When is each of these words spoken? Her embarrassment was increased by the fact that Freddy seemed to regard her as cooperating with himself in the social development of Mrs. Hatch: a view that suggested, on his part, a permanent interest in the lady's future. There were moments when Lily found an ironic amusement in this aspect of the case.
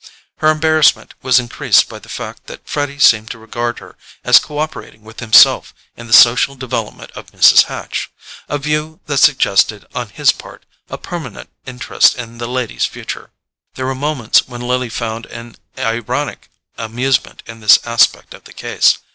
Her 0.39 0.49
embarrassment 0.49 1.13
was 1.21 1.37
increased 1.37 1.87
by 1.87 1.99
the 1.99 2.09
fact 2.09 2.47
that 2.47 2.67
Freddy 2.67 2.97
seemed 2.97 3.29
to 3.29 3.37
regard 3.37 3.77
her 3.77 3.95
as 4.23 4.39
cooperating 4.39 5.03
with 5.03 5.19
himself 5.19 5.75
in 5.95 6.07
the 6.07 6.11
social 6.11 6.55
development 6.55 7.11
of 7.11 7.27
Mrs. 7.31 7.65
Hatch: 7.65 8.09
a 8.49 8.57
view 8.57 8.99
that 9.05 9.19
suggested, 9.19 9.85
on 9.93 10.09
his 10.09 10.31
part, 10.31 10.65
a 10.89 10.97
permanent 10.97 11.51
interest 11.67 12.15
in 12.17 12.39
the 12.39 12.47
lady's 12.47 12.85
future. 12.85 13.29
There 13.75 13.85
were 13.85 13.93
moments 13.93 14.47
when 14.47 14.61
Lily 14.61 14.89
found 14.89 15.27
an 15.27 15.57
ironic 15.77 16.49
amusement 16.79 17.43
in 17.45 17.59
this 17.59 17.77
aspect 17.85 18.33
of 18.33 18.45
the 18.45 18.53
case. 18.53 18.97